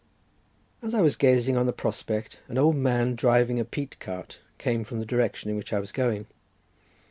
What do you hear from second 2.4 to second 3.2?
an old man